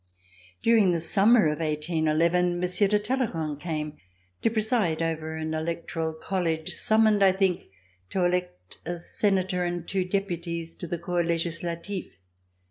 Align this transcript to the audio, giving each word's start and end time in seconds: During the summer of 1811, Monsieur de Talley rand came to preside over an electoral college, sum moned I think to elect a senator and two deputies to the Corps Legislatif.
During 0.63 0.89
the 0.93 0.99
summer 0.99 1.43
of 1.45 1.59
1811, 1.59 2.59
Monsieur 2.59 2.87
de 2.87 2.97
Talley 2.97 3.27
rand 3.35 3.59
came 3.59 3.97
to 4.41 4.49
preside 4.49 4.99
over 4.99 5.35
an 5.35 5.53
electoral 5.53 6.15
college, 6.15 6.71
sum 6.73 7.03
moned 7.03 7.23
I 7.23 7.31
think 7.31 7.65
to 8.09 8.23
elect 8.25 8.79
a 8.83 8.97
senator 8.97 9.63
and 9.63 9.87
two 9.87 10.03
deputies 10.03 10.75
to 10.77 10.87
the 10.87 10.97
Corps 10.97 11.23
Legislatif. 11.23 12.13